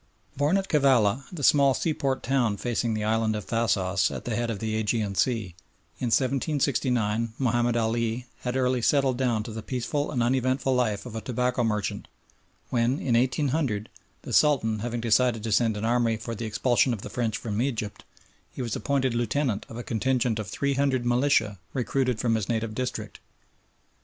Born 0.35 0.57
at 0.57 0.67
Cavala, 0.67 1.25
the 1.31 1.43
small 1.43 1.75
seaport 1.75 2.23
town 2.23 2.57
facing 2.57 2.95
the 2.95 3.03
Island 3.03 3.35
of 3.35 3.45
Thasos 3.45 4.09
at 4.09 4.25
the 4.25 4.35
head 4.35 4.49
of 4.49 4.57
the 4.57 4.83
Ægean 4.83 5.15
Sea, 5.15 5.53
in 5.99 6.07
1769, 6.07 7.33
Mahomed 7.37 7.77
Ali 7.77 8.25
had 8.39 8.57
early 8.57 8.81
settled 8.81 9.17
down 9.19 9.43
to 9.43 9.51
the 9.51 9.61
peaceful 9.61 10.09
and 10.09 10.23
uneventful 10.23 10.73
life 10.73 11.05
of 11.05 11.15
a 11.15 11.21
tobacco 11.21 11.63
merchant 11.63 12.07
when, 12.71 12.99
in 12.99 13.13
1800, 13.13 13.89
the 14.23 14.33
Sultan 14.33 14.79
having 14.79 15.01
decided 15.01 15.43
to 15.43 15.51
send 15.51 15.77
an 15.77 15.85
army 15.85 16.17
for 16.17 16.33
the 16.33 16.45
expulsion 16.45 16.93
of 16.93 17.03
the 17.03 17.09
French 17.11 17.37
from 17.37 17.61
Egypt, 17.61 18.03
he 18.51 18.63
was 18.63 18.75
appointed 18.75 19.13
lieutenant 19.13 19.67
of 19.69 19.77
a 19.77 19.83
contingent 19.83 20.39
of 20.39 20.47
three 20.47 20.73
hundred 20.73 21.05
militia 21.05 21.59
recruited 21.73 22.17
from 22.19 22.33
his 22.33 22.49
native 22.49 22.73
district. 22.73 23.19